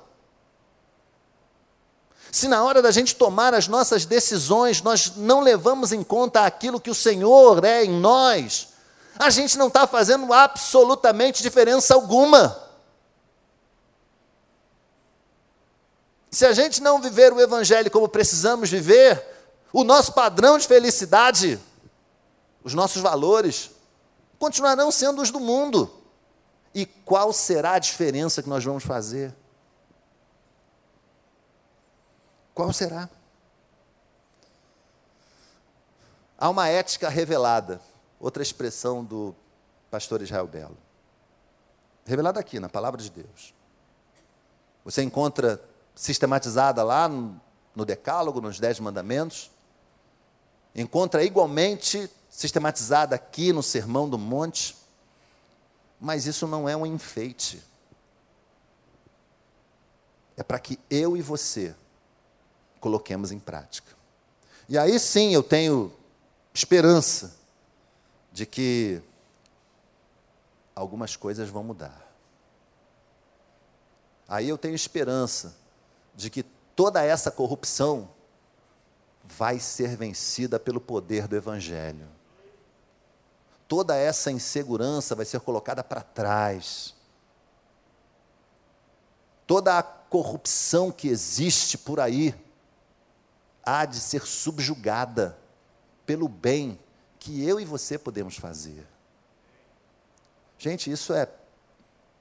[2.31, 6.79] Se na hora da gente tomar as nossas decisões nós não levamos em conta aquilo
[6.79, 8.69] que o Senhor é em nós,
[9.19, 12.62] a gente não está fazendo absolutamente diferença alguma.
[16.33, 19.23] Se a gente não viver o Evangelho como precisamos viver,
[19.71, 21.59] o nosso padrão de felicidade,
[22.63, 23.69] os nossos valores,
[24.39, 25.93] continuarão sendo os do mundo.
[26.73, 29.31] E qual será a diferença que nós vamos fazer?
[32.55, 33.07] Qual será?
[36.35, 37.79] Há uma ética revelada,
[38.19, 39.35] outra expressão do
[39.91, 40.77] pastor Israel Belo.
[42.07, 43.53] Revelada aqui, na palavra de Deus.
[44.83, 45.63] Você encontra
[45.95, 49.51] sistematizada lá no, Decálogo, nos Dez Mandamentos.
[50.75, 54.75] Encontra igualmente sistematizada aqui no Sermão do Monte.
[55.99, 57.61] Mas isso não é um enfeite.
[60.35, 61.75] É para que eu e você
[62.79, 63.93] coloquemos em prática.
[64.67, 65.93] E aí sim eu tenho
[66.53, 67.35] esperança
[68.31, 69.01] de que
[70.75, 72.01] algumas coisas vão mudar.
[74.27, 75.55] Aí eu tenho esperança
[76.15, 76.43] de que
[76.75, 78.09] toda essa corrupção
[79.23, 82.07] vai ser vencida pelo poder do Evangelho.
[83.67, 86.93] Toda essa insegurança vai ser colocada para trás.
[89.47, 92.35] Toda a corrupção que existe por aí
[93.63, 95.37] há de ser subjugada
[96.05, 96.79] pelo bem
[97.17, 98.85] que eu e você podemos fazer.
[100.57, 101.27] Gente, isso é,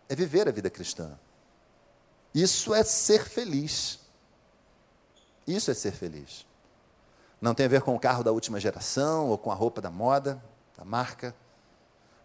[0.08, 1.18] é viver a vida cristã.
[2.34, 3.98] Isso é ser feliz.
[5.46, 6.46] Isso é ser feliz.
[7.40, 9.90] Não tem a ver com o carro da última geração ou com a roupa da
[9.90, 10.42] moda,
[10.76, 11.34] da marca.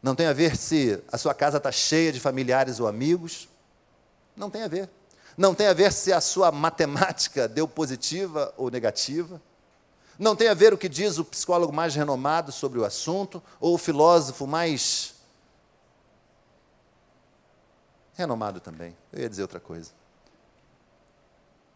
[0.01, 3.49] Não tem a ver se a sua casa está cheia de familiares ou amigos.
[4.35, 4.89] Não tem a ver.
[5.35, 9.41] Não tem a ver se a sua matemática deu positiva ou negativa.
[10.17, 13.75] Não tem a ver o que diz o psicólogo mais renomado sobre o assunto, ou
[13.75, 15.13] o filósofo mais
[18.15, 18.97] renomado também.
[19.13, 19.91] Eu ia dizer outra coisa.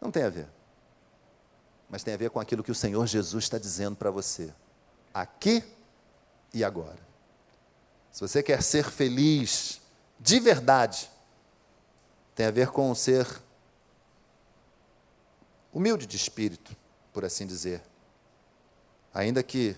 [0.01, 0.47] Não tem a ver.
[1.87, 4.51] Mas tem a ver com aquilo que o Senhor Jesus está dizendo para você,
[5.13, 5.63] aqui
[6.53, 6.99] e agora.
[8.11, 9.79] Se você quer ser feliz
[10.19, 11.09] de verdade,
[12.33, 13.27] tem a ver com ser
[15.71, 16.75] humilde de espírito,
[17.13, 17.81] por assim dizer.
[19.13, 19.75] Ainda que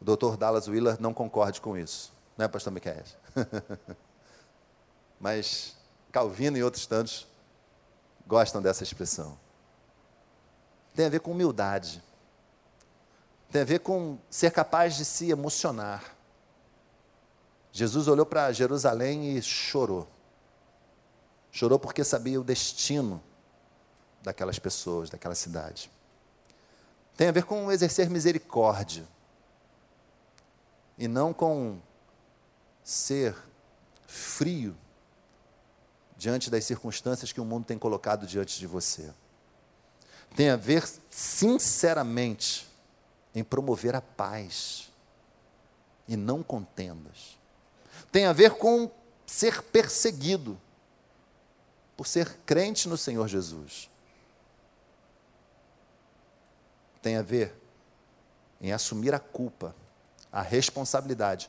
[0.00, 0.36] o Dr.
[0.36, 3.04] Dallas Willard não concorde com isso, não é, pastor Miquel?
[5.20, 5.76] Mas
[6.10, 7.26] Calvino e outros tantos
[8.28, 9.38] gostam dessa expressão.
[10.94, 12.02] Tem a ver com humildade.
[13.50, 16.14] Tem a ver com ser capaz de se emocionar.
[17.72, 20.06] Jesus olhou para Jerusalém e chorou.
[21.50, 23.22] Chorou porque sabia o destino
[24.22, 25.90] daquelas pessoas, daquela cidade.
[27.16, 29.06] Tem a ver com exercer misericórdia.
[30.98, 31.78] E não com
[32.82, 33.34] ser
[34.06, 34.76] frio
[36.18, 39.10] diante das circunstâncias que o mundo tem colocado diante de você.
[40.36, 42.68] Tem a ver, sinceramente,
[43.32, 44.90] em promover a paz
[46.08, 47.38] e não contendas.
[48.10, 48.90] Tem a ver com
[49.24, 50.60] ser perseguido
[51.96, 53.88] por ser crente no Senhor Jesus.
[57.00, 57.54] Tem a ver
[58.60, 59.74] em assumir a culpa,
[60.32, 61.48] a responsabilidade,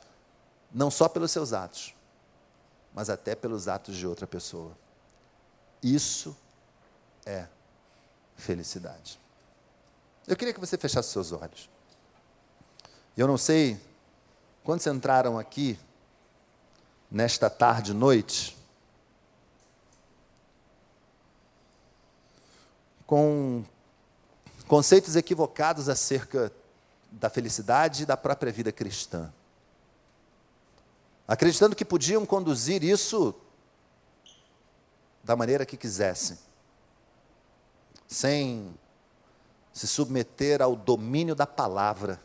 [0.71, 1.95] não só pelos seus atos,
[2.99, 4.77] mas até pelos atos de outra pessoa.
[5.81, 6.35] Isso
[7.25, 7.47] é
[8.35, 9.17] felicidade.
[10.27, 11.69] Eu queria que você fechasse seus olhos.
[13.15, 13.79] Eu não sei
[14.65, 15.79] quando vocês entraram aqui
[17.09, 18.57] nesta tarde, noite,
[23.07, 23.63] com
[24.67, 26.51] conceitos equivocados acerca
[27.09, 29.33] da felicidade e da própria vida cristã
[31.29, 33.35] acreditando que podiam conduzir isso
[35.23, 36.35] da maneira que quisessem,
[38.07, 38.73] sem
[39.71, 42.19] se submeter ao domínio da palavra,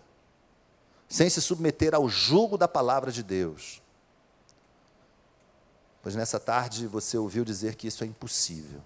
[1.07, 3.83] sem se submeter ao jugo da palavra de Deus.
[6.03, 8.81] Pois nessa tarde você ouviu dizer que isso é impossível.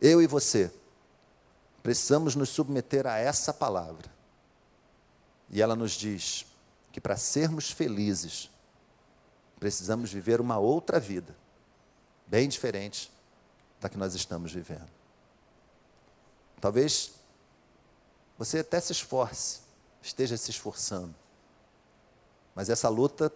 [0.00, 0.72] Eu e você
[1.82, 4.10] precisamos nos submeter a essa palavra.
[5.50, 6.46] E ela nos diz:
[6.92, 8.50] que para sermos felizes,
[9.58, 11.36] precisamos viver uma outra vida,
[12.26, 13.12] bem diferente
[13.80, 14.90] da que nós estamos vivendo.
[16.60, 17.12] Talvez
[18.36, 19.60] você até se esforce,
[20.02, 21.14] esteja se esforçando,
[22.54, 23.32] mas essa luta,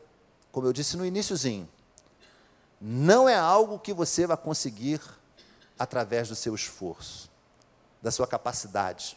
[0.51, 1.69] como eu disse no iníciozinho,
[2.81, 5.01] não é algo que você vai conseguir
[5.79, 7.31] através do seu esforço,
[8.03, 9.17] da sua capacidade.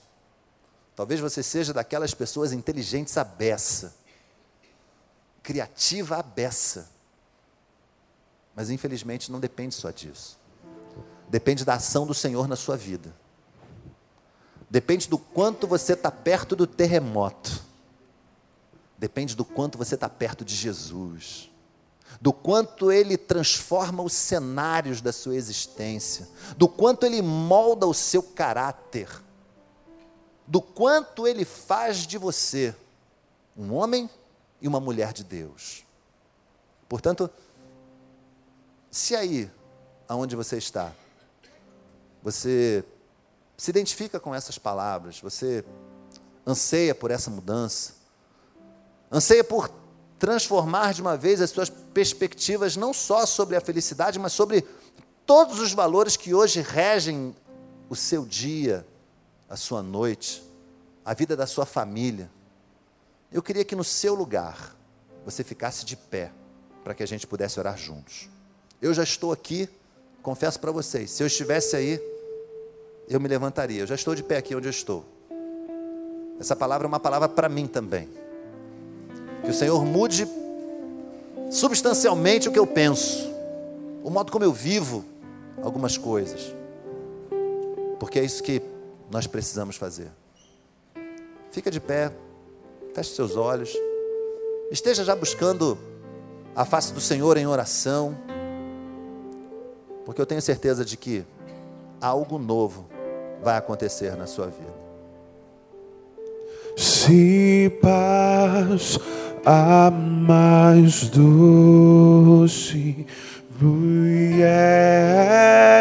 [0.95, 3.95] Talvez você seja daquelas pessoas inteligentes à beça,
[5.47, 6.89] criativa à beça.
[8.53, 10.37] Mas infelizmente não depende só disso.
[11.29, 13.15] Depende da ação do Senhor na sua vida.
[14.69, 17.63] Depende do quanto você está perto do terremoto.
[18.97, 21.49] Depende do quanto você está perto de Jesus.
[22.19, 26.27] Do quanto ele transforma os cenários da sua existência.
[26.57, 29.23] Do quanto ele molda o seu caráter.
[30.45, 32.75] Do quanto ele faz de você
[33.55, 34.09] um homem
[34.61, 35.85] e uma mulher de Deus.
[36.87, 37.29] Portanto,
[38.89, 39.51] se aí,
[40.07, 40.93] aonde você está,
[42.23, 42.83] você
[43.57, 45.63] se identifica com essas palavras, você
[46.45, 47.93] anseia por essa mudança,
[49.11, 49.69] anseia por
[50.17, 54.65] transformar de uma vez as suas perspectivas não só sobre a felicidade, mas sobre
[55.25, 57.35] todos os valores que hoje regem
[57.89, 58.85] o seu dia,
[59.49, 60.43] a sua noite,
[61.03, 62.29] a vida da sua família.
[63.31, 64.75] Eu queria que no seu lugar
[65.25, 66.31] você ficasse de pé
[66.83, 68.29] para que a gente pudesse orar juntos.
[68.81, 69.67] Eu já estou aqui,
[70.21, 72.01] confesso para vocês, se eu estivesse aí,
[73.09, 73.81] eu me levantaria.
[73.81, 75.05] Eu já estou de pé aqui onde eu estou.
[76.39, 78.09] Essa palavra é uma palavra para mim também.
[79.43, 80.27] Que o Senhor mude
[81.51, 83.29] substancialmente o que eu penso,
[84.03, 85.03] o modo como eu vivo
[85.61, 86.53] algumas coisas.
[87.99, 88.61] Porque é isso que
[89.09, 90.11] nós precisamos fazer.
[91.51, 92.11] Fica de pé.
[92.97, 93.77] Feche seus olhos.
[94.71, 95.77] Esteja já buscando
[96.55, 98.17] a face do Senhor em oração.
[100.03, 101.23] Porque eu tenho certeza de que
[102.01, 102.87] algo novo
[103.43, 104.73] vai acontecer na sua vida.
[106.75, 108.97] Se paz
[109.45, 113.05] a mais doce
[113.51, 114.65] vier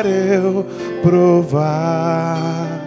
[0.05, 0.67] eu
[1.03, 2.79] provar,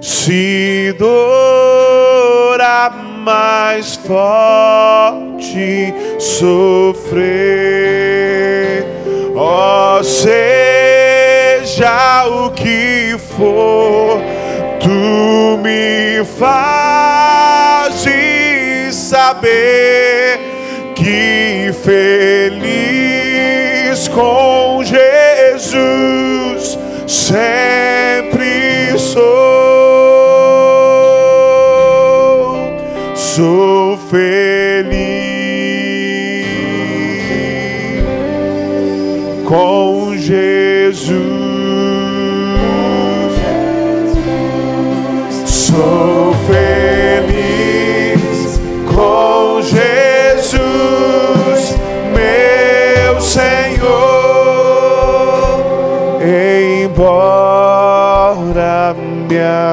[0.00, 7.22] se dor a mais forte sofrer,
[9.36, 11.06] ó oh, seja
[12.26, 14.20] o que for,
[14.80, 18.12] tu me fazes
[18.96, 20.40] saber
[20.96, 22.72] que feliz
[24.08, 26.78] com Jesus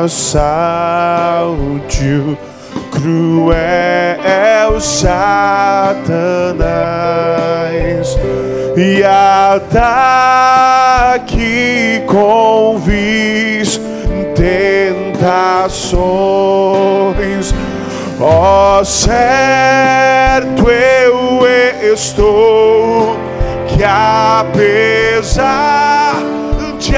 [0.09, 2.01] assalte
[2.91, 5.99] cruel Satanás
[8.75, 9.93] e ataque
[12.07, 13.79] com vis
[14.35, 15.53] tentações.
[18.19, 23.15] Ó certo eu estou
[23.67, 24.59] que apesar
[26.79, 26.95] de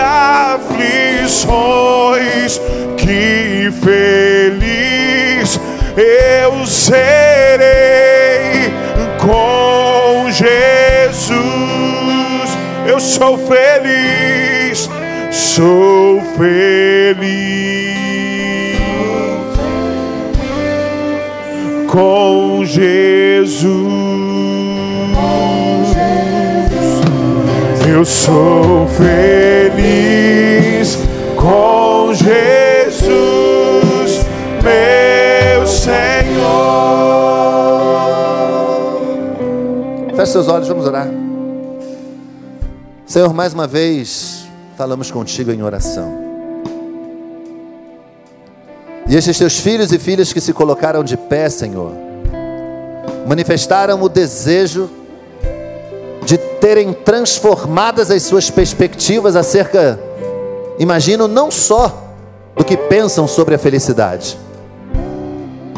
[0.82, 2.60] aflições
[2.98, 5.60] que feliz
[5.96, 7.62] eu serei
[9.20, 11.42] com Jesus.
[12.88, 14.90] Eu sou feliz,
[15.32, 17.22] sou feliz
[21.88, 24.01] com Jesus.
[27.92, 29.76] Eu sou feliz
[31.36, 33.12] com Jesus,
[34.64, 35.92] meu Senhor.
[40.16, 41.10] Feche seus olhos, vamos orar.
[43.06, 46.18] Senhor, mais uma vez falamos contigo em oração.
[49.06, 51.92] E estes teus filhos e filhas que se colocaram de pé, Senhor,
[53.28, 55.01] manifestaram o desejo de
[56.62, 60.00] terem transformadas as suas perspectivas acerca,
[60.78, 62.14] imagino, não só
[62.56, 64.38] do que pensam sobre a felicidade,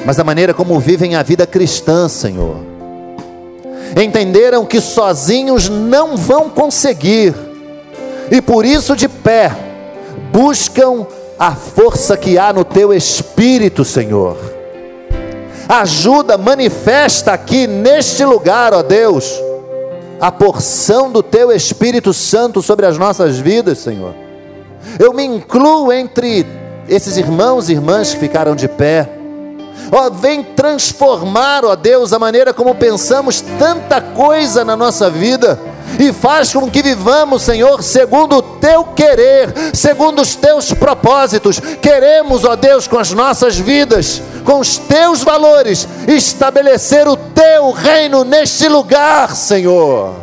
[0.06, 2.58] mas da maneira como vivem a vida cristã, Senhor.
[3.96, 7.34] Entenderam que sozinhos não vão conseguir,
[8.30, 9.52] e por isso de pé
[10.34, 11.08] buscam
[11.40, 14.38] a força que há no teu espírito, Senhor.
[15.70, 19.40] Ajuda, manifesta aqui neste lugar, ó Deus,
[20.20, 24.14] a porção do teu Espírito Santo sobre as nossas vidas, Senhor.
[25.00, 26.46] Eu me incluo entre
[26.88, 29.10] esses irmãos e irmãs que ficaram de pé.
[29.92, 35.60] Ó, vem transformar, ó Deus, a maneira como pensamos tanta coisa na nossa vida
[36.08, 41.60] e faz com que vivamos, Senhor, segundo o teu querer, segundo os teus propósitos.
[41.60, 48.24] Queremos, ó Deus, com as nossas vidas, com os teus valores, estabelecer o teu reino
[48.24, 50.14] neste lugar, Senhor.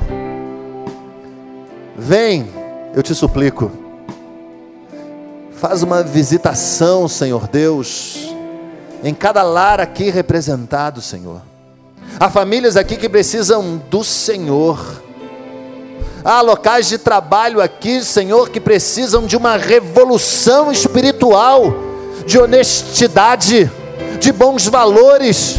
[1.97, 2.49] Vem,
[2.95, 3.71] eu te suplico.
[5.53, 8.35] Faz uma visitação, Senhor Deus,
[9.05, 11.43] em cada lar aqui representado, Senhor.
[12.19, 15.10] Há famílias aqui que precisam do Senhor
[16.25, 21.73] Há locais de trabalho aqui, Senhor, que precisam de uma revolução espiritual,
[22.27, 23.71] de honestidade,
[24.19, 25.59] de bons valores.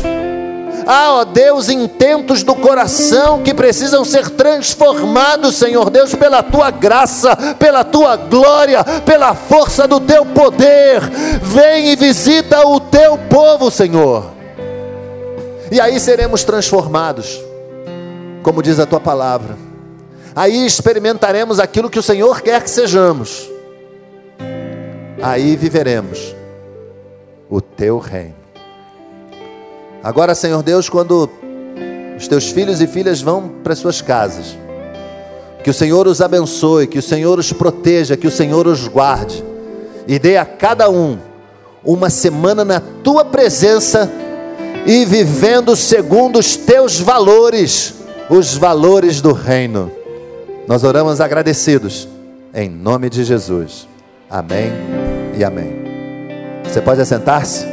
[0.85, 7.35] Ah, ó Deus, intentos do coração que precisam ser transformados, Senhor Deus, pela tua graça,
[7.57, 11.01] pela tua glória, pela força do teu poder.
[11.41, 14.31] Vem e visita o teu povo, Senhor.
[15.71, 17.39] E aí seremos transformados,
[18.43, 19.70] como diz a tua palavra
[20.35, 23.49] aí experimentaremos aquilo que o Senhor quer que sejamos,
[25.21, 26.35] aí viveremos
[27.49, 28.35] o teu reino.
[30.03, 31.29] Agora, Senhor Deus, quando
[32.17, 34.57] os teus filhos e filhas vão para suas casas,
[35.63, 39.43] que o Senhor os abençoe, que o Senhor os proteja, que o Senhor os guarde,
[40.07, 41.19] e dê a cada um
[41.83, 44.11] uma semana na tua presença
[44.85, 47.93] e vivendo segundo os teus valores,
[48.29, 49.91] os valores do reino.
[50.67, 52.07] Nós oramos agradecidos,
[52.53, 53.87] em nome de Jesus.
[54.29, 54.71] Amém
[55.37, 55.81] e amém.
[56.63, 57.65] Você pode assentar-se?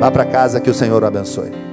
[0.00, 1.65] Vá para casa que o Senhor o abençoe.